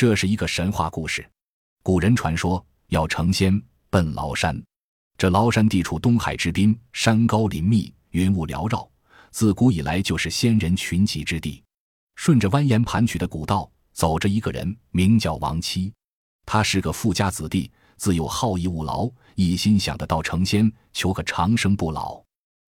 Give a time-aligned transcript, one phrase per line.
[0.00, 1.30] 这是一个神话故事。
[1.82, 4.58] 古人传说要成仙奔崂山，
[5.18, 8.90] 这崂山地处东海之滨，山高林密，云雾缭绕，
[9.30, 11.62] 自古以来就是仙人群集之地。
[12.14, 15.92] 顺着蜿蜒盘曲的古道，走着一个人，名叫王七。
[16.46, 22.18] 他是个富家子弟，自幼好逸恶劳，一心想得到成仙，求个长生不老。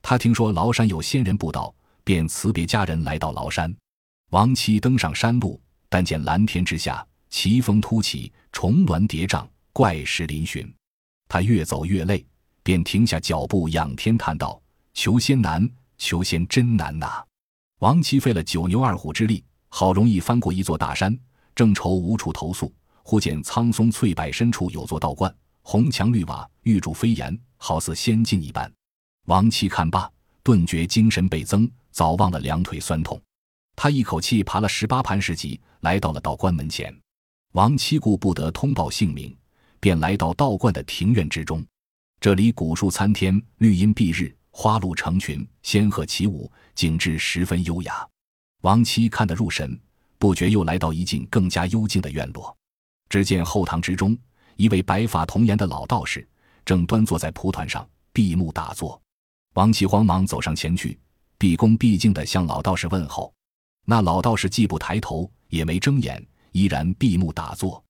[0.00, 1.74] 他听说崂山有仙人布道，
[2.04, 3.76] 便辞别家人来到崂山。
[4.30, 7.04] 王七登上山路，但见蓝天之下
[7.36, 10.66] 奇峰突起，重峦叠嶂，怪石嶙峋。
[11.28, 12.24] 他越走越累，
[12.62, 14.58] 便停下脚步，仰天叹道
[14.94, 15.68] ：“求仙难，
[15.98, 17.22] 求仙真难呐！”
[17.80, 21.14] 王七费了九牛二虎之力，好容易翻过一座大山，
[21.54, 22.72] 正愁无处投宿，
[23.02, 28.72] 忽见苍松翠柏深处有座道观，红墙绿瓦，玉柱飞檐，好似仙境一般。
[29.26, 30.10] 王七看罢，
[30.42, 33.20] 顿觉精神倍增，早忘了两腿酸痛。
[33.76, 36.98] 他一口气爬了十八盘石级，来到了道观门前。
[37.56, 39.34] 王七顾不得通报姓名，
[39.80, 41.64] 便来到道观的庭院之中。
[42.20, 48.06] 这里古树参天，绿荫蔽日，花鹿成群，仙鹤起舞，景致十分优雅。
[48.60, 49.80] 王七看得入神，
[50.18, 52.54] 不觉又来到一进更加幽静的院落。
[53.08, 54.14] 只见后堂之中，
[54.56, 56.28] 一位白发童颜的老道士
[56.62, 59.00] 正端坐在蒲团上闭目打坐。
[59.54, 60.98] 王七慌忙走上前去，
[61.38, 63.32] 毕恭毕敬地向老道士问候。
[63.86, 66.22] 那老道士既不抬头，也没睁眼，
[66.56, 67.84] 依然闭目打坐。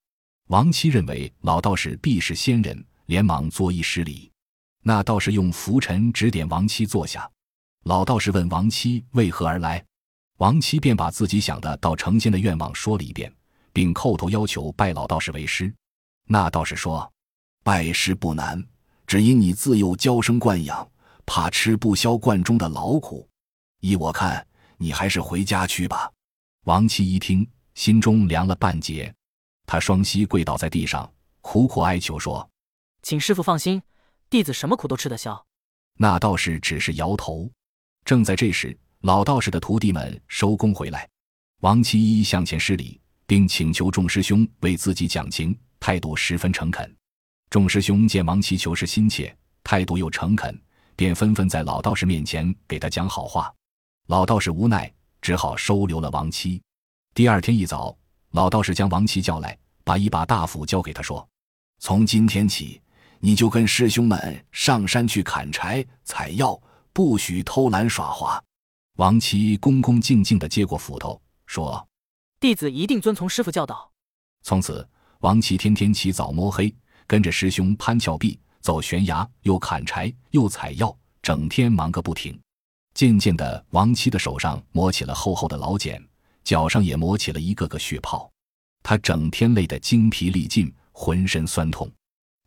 [0.47, 4.29] 王七认为老道士必是仙人，连忙作揖施礼。
[4.83, 7.29] 那道士用拂尘指点王七坐下。
[7.85, 9.83] 老道士问王七为何而来，
[10.37, 13.33] 王七便把自己想的到成仙的愿望说了一遍，
[13.71, 15.73] 并叩头要求拜老道士为师。
[16.27, 17.09] 那道士说
[17.63, 18.61] ：“拜师不难，
[19.05, 20.85] 只因你自幼娇生惯养，
[21.25, 23.27] 怕吃不消罐中的劳苦。
[23.79, 24.45] 依我看。”
[24.79, 26.07] 你还是回家去吧。
[26.65, 29.13] 王七一听，心中凉了半截，
[29.67, 31.07] 他双膝跪倒在地上，
[31.41, 32.49] 苦苦哀求说
[33.03, 33.79] ：“请师傅放心，
[34.31, 35.45] 弟子什么苦都吃得消。”
[35.93, 37.47] 那道士只是摇头。
[38.03, 41.07] 正在这时，老道士的徒弟们收工回来，
[41.59, 46.97] 王七一一向前施礼，并请求众师兄为自己讲情，态度十分诚恳。
[47.51, 50.59] 众师兄见王七求是心切，态度又诚恳，
[50.95, 53.53] 便纷纷在老道士面前给他讲好话。
[54.07, 54.91] 老道士无奈，
[55.21, 56.59] 只好收留了王七。
[57.17, 57.97] 第二天一早，
[58.33, 61.27] 老道士将王七叫来，把一把大斧交给他，说
[61.81, 62.79] ：“从今天起，
[63.19, 66.61] 你就跟师兄们上山去砍柴、采药，
[66.93, 68.39] 不许偷懒耍滑。”
[68.97, 71.83] 王七恭恭敬敬地接过斧头，说
[72.39, 73.91] ：“弟子一定遵从师傅教导。”
[74.45, 74.87] 从此，
[75.21, 76.71] 王七天天起早摸黑，
[77.07, 82.39] 跟着师兄攀峭壁、走悬崖，又砍柴又采药，整天忙个不停。
[82.93, 85.99] 渐渐的，王七的手上磨起了厚厚的老茧，
[86.47, 88.31] 脚上也磨起了一个个血泡。
[88.81, 91.91] 他整天累得精疲力尽，浑身酸痛。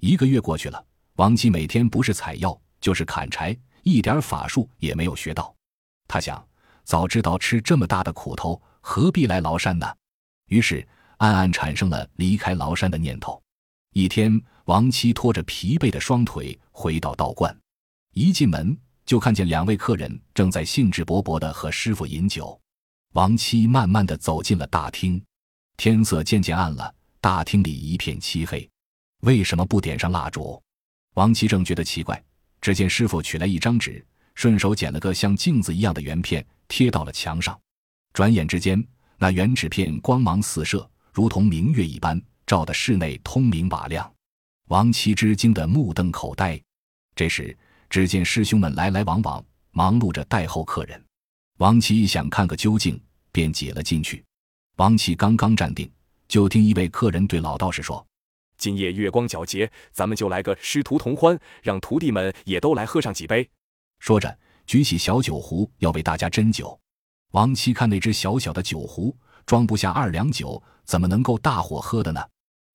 [0.00, 0.82] 一个月过去了，
[1.16, 5.54] 王七每天不是采药就是砍柴，一点法术也没有学到。
[6.08, 6.42] 他想，
[6.82, 9.86] 早知道吃这么大的苦头，何必来崂山呢？
[10.46, 13.38] 于是暗暗产生了离开崂山的念头。
[13.92, 17.54] 一天，王七拖着疲惫的双腿回到道观，
[18.14, 18.74] 一进门。
[19.04, 22.59] 就看见两位客人正在兴致勃勃地和师傅饮酒。
[23.14, 25.20] 王七慢慢的走进了大厅，
[25.76, 28.68] 天色渐渐暗了，大厅里一片漆黑。
[29.22, 30.62] 为什么不点上蜡烛？
[31.14, 32.22] 王七正觉得奇怪，
[32.60, 34.04] 只见师傅取来一张纸，
[34.36, 37.58] 顺手捡了个像镜子一样的圆片，贴到了墙上。
[38.12, 38.80] 转眼之间，
[39.18, 44.08] 那圆纸片光芒四射，如同明月一般，照得室内通明瓦亮。
[44.68, 46.60] 王七之惊得目瞪口呆。
[47.16, 51.04] 这时，只见师兄们来来往往，忙碌着待候客人。
[51.60, 52.98] 王七想看个究竟，
[53.30, 54.24] 便挤了进去。
[54.76, 55.92] 王七刚刚站定，
[56.26, 58.04] 就听一位客人对老道士说
[58.56, 63.46] ：“今夜月光皎洁，咱们就来个师徒同欢，让徒弟们也都来喝上几杯。”
[64.00, 66.80] 说着，举起小酒壶要为大家斟酒。
[67.32, 69.14] 王七看那只小小的酒壶，
[69.44, 72.26] 装不下二两酒，怎么能够大伙喝的呢？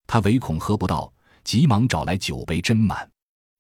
[0.06, 1.12] 他唯恐喝不到，
[1.44, 3.10] 急忙找来酒杯斟满。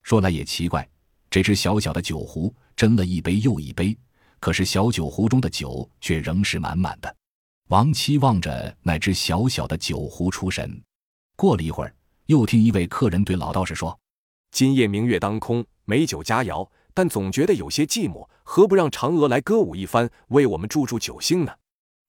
[0.03, 0.87] 说来也奇怪。
[1.31, 3.97] 这只小小的酒壶斟了一杯又一杯，
[4.45, 7.15] 可是小酒壶中的酒却仍是满满的。
[7.69, 10.79] 王七望着那只小小的酒壶出神。
[11.35, 11.91] 过了一会儿，
[12.27, 13.99] 又听一位客人对老道士说
[14.53, 21.51] ：“今夜明月当空，美酒佳肴，但总觉得有些寂寞，何不让嫦娥来歌舞一番，为我们助助酒兴呢？”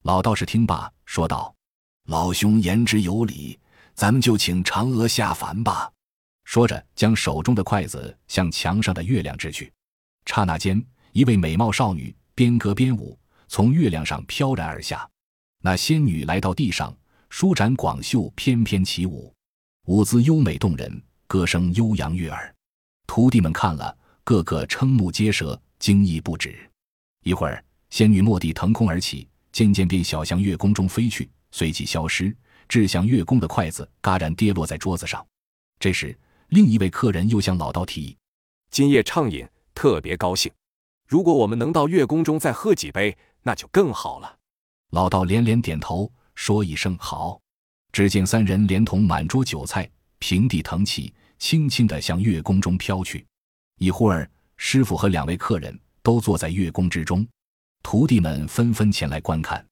[0.04, 1.54] 老道士听罢，说道
[2.04, 3.58] ：“老兄言之有理，
[3.94, 5.90] 咱们就请嫦娥下凡吧。”
[6.44, 9.72] 说着，将手中的筷子向墙上的月亮掷去。
[10.26, 13.18] 刹那间，一位美貌少女边歌边舞，
[13.48, 15.08] 从月亮上飘然而下。
[15.62, 16.94] 那仙女来到地上，
[17.30, 19.32] 舒展广袖，翩翩起舞，
[19.86, 22.54] 舞姿优美动人，歌声悠扬悦耳。
[23.06, 26.54] 徒弟们看了，个个瞠目结舌，惊异不止。
[27.24, 32.36] 一会儿，仙女蓦地腾空而起，渐渐便小向月宫中飞去，随即消失。
[32.68, 35.26] 掷向月宫的筷子嘎然跌落在桌子上。
[35.80, 36.14] 这时，
[36.48, 38.14] 另一位客人又向老道提议
[38.70, 40.52] ：“今夜畅饮，特别高兴。
[41.06, 44.36] 如果我们能到月宫中再喝几杯，那就更好了。”
[44.90, 47.40] 老道连连点头，说一声好。
[47.92, 49.88] 只见三人连同满桌酒菜
[50.18, 53.26] 平地腾起，轻轻地向月宫中飘去。
[53.78, 57.26] 一会儿，师傅和两位客人都坐在月宫之中，
[57.82, 59.64] 徒弟们纷纷前来观看。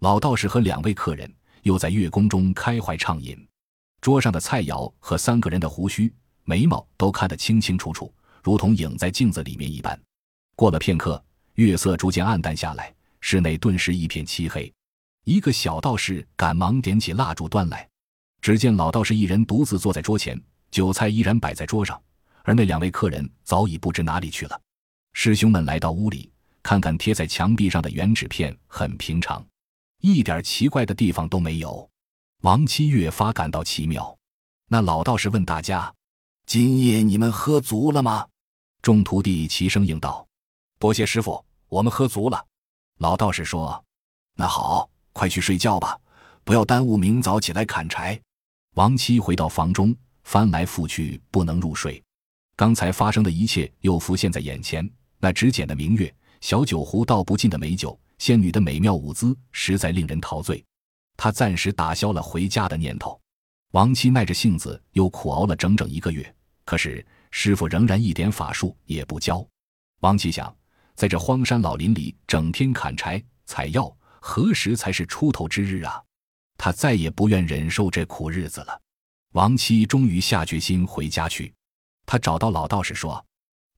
[0.00, 3.36] 老道士和两位客人又在月宫中开怀畅饮。
[4.00, 6.12] 桌上的菜肴和三个人的胡须、
[6.44, 8.12] 眉毛都看得清清楚楚，
[8.42, 9.98] 如同影在镜子里面一般。
[10.56, 11.22] 过了片刻，
[11.56, 14.72] 月色逐渐暗淡下来，室内顿时一片漆黑。
[15.24, 17.86] 一个小道士赶忙点起蜡烛端来，
[18.40, 22.00] 只见老道士一人独自坐在桌前，酒菜依然摆在桌上，
[22.42, 24.58] 而那两位客人早已不知哪里去了。
[25.12, 26.32] 师兄们来到屋里，
[26.62, 29.46] 看看贴在墙壁上的原纸片，很平常，
[30.00, 31.86] 一点奇怪的地方都没有。
[32.40, 34.16] 王七越发感到奇妙。
[34.68, 35.92] 那老道士问大家
[36.46, 38.26] ：“今夜你们喝足了吗？”
[38.80, 40.25] 众徒弟齐声应道
[40.86, 42.46] ：“多谢师傅，我们喝足了。”
[42.98, 43.84] 老道士说
[44.38, 45.98] ：“那好。”快去睡觉吧，
[46.44, 48.20] 不要耽误明早起来砍柴。
[48.74, 49.92] 王七回到房中，
[50.22, 52.00] 翻来覆去不能入睡。
[52.54, 54.88] 刚才发生的一切又浮现在眼前：
[55.18, 60.64] 那只剪的明月，小酒壶倒不尽的美酒，仙女的美妙舞姿，实在令人陶醉。
[61.16, 63.18] 他暂时打消了回家的念头。
[63.72, 66.32] 王七耐着性子又苦熬了整整一个月，
[66.64, 69.44] 可是师傅仍然一点法术也不教。
[70.00, 70.54] 王七想，
[70.96, 73.96] 在这荒山老林里整天砍柴采药。
[74.18, 76.02] 何时才是出头之日啊？
[76.58, 78.80] 他再也不愿忍受这苦日子了。
[79.34, 81.54] 王七终于下决心回家去。
[82.04, 83.24] 他找到老道士说：“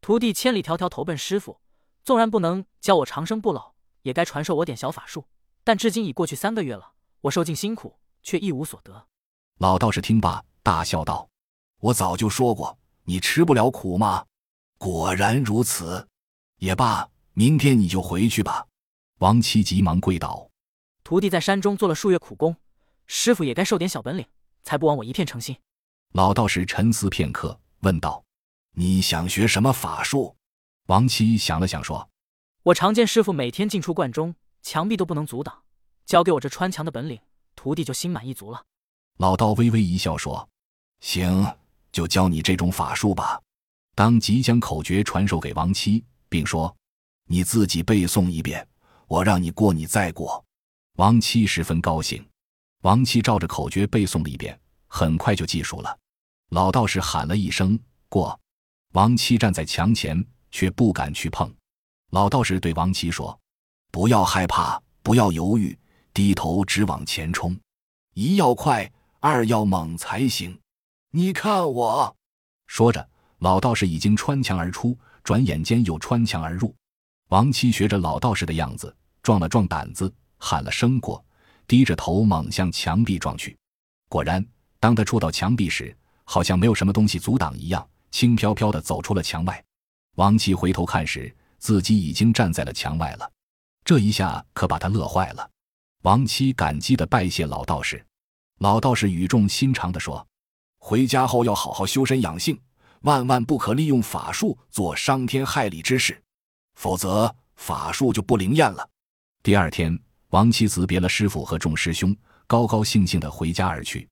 [0.01, 1.61] 徒弟千里迢迢投奔师傅，
[2.03, 5.27] 纵然不能教我长生不老，也该传授我点小法术。
[5.65, 9.07] 但至今已过去三个月了，我受尽辛苦，却一无所得。”
[9.61, 11.29] 老道士听罢，大笑道
[11.81, 14.25] ：“我早就说过，你吃不了苦吗？
[14.79, 16.08] 果然如此。
[16.59, 18.67] 也罢，明天你就回去吧。”
[19.19, 20.49] 王七急忙跪倒
[21.03, 22.55] ：“徒弟在山中做了数月苦工，
[23.07, 24.25] 师傅也该受点小本领，
[24.63, 25.57] 才不枉我一片诚心。”
[26.15, 28.25] 老道士沉思片刻，问道
[28.75, 30.35] ：“你想学什么法术？”
[30.87, 32.09] 王七想了想，说
[32.63, 35.63] ：“我常见师傅每天进出观中，墙壁都不能阻挡，
[36.07, 37.21] 教给我这穿墙的本领，
[37.55, 38.65] 徒弟就心满意足了。”
[39.19, 40.49] 老道微微一笑，说
[41.01, 41.57] ：“行，
[41.93, 43.41] 就教你这种法术吧。”
[43.95, 46.75] 当即将口诀传授给王七，并说
[47.27, 48.67] ：“你自己背诵一遍。”
[49.09, 50.45] 我让你过，你再过。
[50.97, 52.23] 王七十分高兴。
[52.83, 55.99] 王七照着口诀背诵了一遍，很快就记熟了。
[56.51, 57.79] 老道士喊了一声
[58.11, 58.39] “过”，
[58.93, 61.51] 王七站在墙前，却不敢去碰。
[62.11, 63.39] 老道士对王七说
[63.91, 65.77] ：“不要害怕，不要犹豫，
[66.13, 67.59] 低头直往前冲。
[68.13, 70.59] 一要快，二要猛才行。
[71.13, 72.15] 你看我。”
[72.69, 73.09] 说着，
[73.39, 74.99] 老道士已经穿墙而出，
[75.29, 76.75] 转眼间又穿墙而入。
[77.29, 81.23] 王七学着老道士的样子，壮了壮胆子，喊了声“过”，
[81.69, 83.55] 低着头猛向墙壁撞去。
[84.09, 84.43] 果然，
[84.81, 85.95] 当他触到墙壁时，
[86.25, 89.63] 好像没有什么东西阻挡一样，轻飘飘地走出了墙外。
[90.17, 93.31] 王七回头看时，自己已经站在了墙外了。
[93.85, 95.51] 这一下可把他乐坏了。
[96.05, 98.03] 王七感激地拜谢老道士。
[98.61, 100.27] 老道士语重心长地说
[100.81, 102.59] ：“回家后要好好修身养性，
[103.03, 106.21] 万万不可利用法术做伤天害理之事。”
[106.77, 108.89] 否则法术就不灵验了。
[109.43, 109.99] 第二天，
[110.31, 114.09] 王七辞别了师傅和众师兄，高高兴兴地回家而去。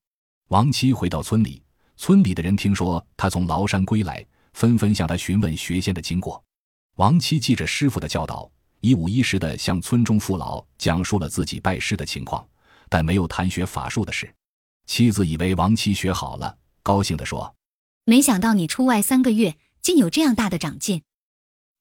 [0.48, 1.62] 王七回到村里，
[1.96, 6.42] 村里的人听说他从崂山归来，纷纷向他询问学仙的经过。
[6.96, 8.50] 王七记着师傅的教导，
[8.80, 12.44] 一五一十地向村中父老讲述了自己拜师的情况，
[12.88, 14.32] 但没有谈学法术的事。
[14.86, 17.54] 妻子以为王七学好了，高兴地说
[18.06, 21.02] ：“没想到你出外三个月，竟有这样大的长进。”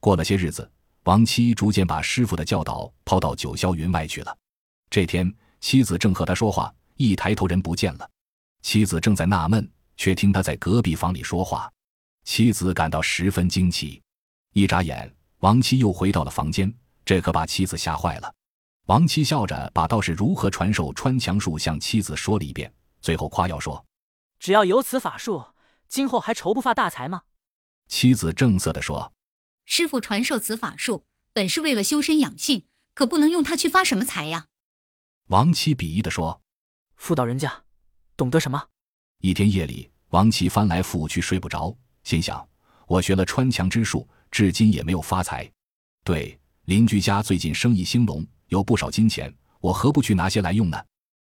[0.01, 0.70] 过了些日子。
[1.05, 4.36] 王七逐渐把师傅的教导抛到九霄云外去了。
[4.89, 8.10] 这天，妻子正和他说话，一抬头人不见了。
[8.63, 11.72] 妻子正在纳闷，却听他在隔壁房里说话。
[12.24, 14.01] 妻子感到十分惊奇。
[14.53, 16.74] 一眨眼，王七又回到了房间，
[17.05, 18.34] 这可把妻子吓坏了。
[18.88, 23.86] 王七笑着把道士如何传授穿墙术向妻子说了一遍，最后夸耀说
[24.41, 25.46] ：“只要有此法术，
[25.88, 27.24] 今后还愁不发大财吗？”
[27.88, 29.13] 妻子正色地说。
[29.65, 34.46] 师傅传授此法术，本是为了修身养性，可不能用它去发什么财呀。
[35.30, 36.39] 王七鄙夷地说
[36.98, 37.63] ：“妇道人家
[38.15, 38.63] 懂得什么？
[39.22, 42.48] 一天夜里，王七翻来覆去睡不着，心想：
[42.86, 45.51] 我学了穿墙之术，至今也没有发财。
[46.04, 50.77] 对，邻居家最近生意兴隆，有不少金钱，我何不去拿些来用呢？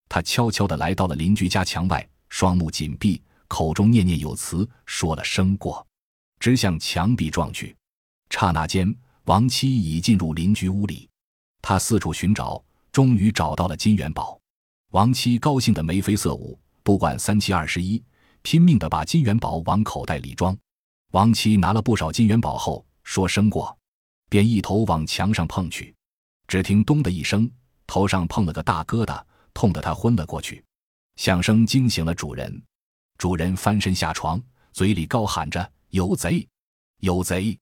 [0.09, 5.85] 他悄悄地来到了邻居家墙外，双目紧闭，口中念念有词，说了声过，
[6.39, 7.75] 直向墙壁撞去。
[8.29, 11.09] 刹那间，王七已进入邻居屋里。
[11.61, 14.39] 他四处寻找，终于找到了金元宝。
[14.91, 18.03] 王七高兴得眉飞色舞，不管三七二十一，
[18.41, 20.57] 拼命地把金元宝往口袋里装。
[21.11, 23.77] 王七拿了不少金元宝后，说声过，
[24.29, 25.93] 便一头往墙上碰去。
[26.47, 27.49] 只听“咚”的一声，
[27.87, 29.21] 头上碰了个大疙瘩。
[29.55, 30.61] 痛得他昏了过去，
[31.15, 32.61] 响声惊醒了主人。
[33.17, 34.41] 主人翻身下床，
[34.73, 36.47] 嘴里高喊着：“有贼，
[36.99, 37.57] 有贼！”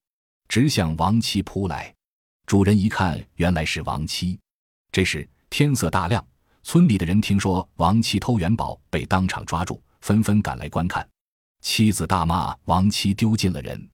[0.48, 1.94] 直向王七扑来。
[2.46, 4.38] 主人一看，原来是王七。
[4.92, 6.24] 这时天色大亮，
[6.62, 11.08] 村里的人听说王七偷元宝，被当场抓住，纷纷赶来观看。
[11.60, 13.88] 妻子大骂王七丢尽了人。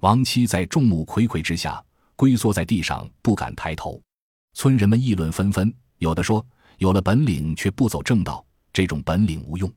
[0.00, 1.84] 王七在众目睽睽之下
[2.16, 4.00] 龟缩在地上，不敢抬头。
[4.54, 6.44] 村人们议论纷纷，有的说。
[6.78, 9.70] 有了本领却不走正道，这种本领无用。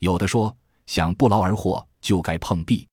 [0.00, 0.52] 有的说
[0.90, 2.89] 想不劳而获就该碰壁。